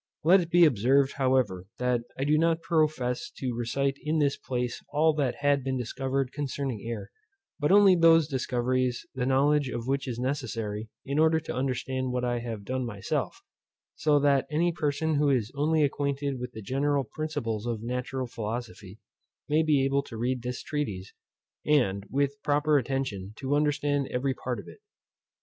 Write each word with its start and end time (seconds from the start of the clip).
Let 0.23 0.41
it 0.41 0.49
be 0.49 0.65
observed, 0.65 1.13
however, 1.17 1.67
that 1.77 2.01
I 2.17 2.23
do 2.23 2.35
not 2.35 2.63
profess 2.63 3.29
to 3.37 3.53
recite 3.53 3.99
in 4.01 4.17
this 4.17 4.35
place 4.35 4.81
all 4.89 5.13
that 5.13 5.35
had 5.41 5.63
been 5.63 5.77
discovered 5.77 6.31
concerning 6.33 6.81
air, 6.89 7.11
but 7.59 7.71
only 7.71 7.93
those 7.93 8.27
discoveries 8.27 9.05
the 9.13 9.27
knowledge 9.27 9.69
of 9.69 9.85
which 9.85 10.07
is 10.07 10.17
necessary, 10.17 10.89
in 11.05 11.19
order 11.19 11.39
to 11.41 11.53
understand 11.53 12.11
what 12.11 12.25
I 12.25 12.39
have 12.39 12.63
done 12.65 12.83
myself; 12.83 13.43
so 13.93 14.19
that 14.19 14.47
any 14.49 14.71
person 14.71 15.17
who 15.17 15.29
is 15.29 15.51
only 15.55 15.83
acquainted 15.83 16.39
with 16.39 16.53
the 16.53 16.63
general 16.63 17.03
principles 17.03 17.67
of 17.67 17.83
natural 17.83 18.25
philosophy, 18.25 18.97
may 19.47 19.61
be 19.61 19.85
able 19.85 20.01
to 20.01 20.17
read 20.17 20.41
this 20.41 20.63
treatise, 20.63 21.13
and, 21.63 22.07
with 22.09 22.41
proper 22.41 22.79
attention, 22.79 23.33
to 23.35 23.53
understand 23.53 24.07
every 24.07 24.33
part 24.33 24.57
of 24.59 24.67
it. 24.67 24.79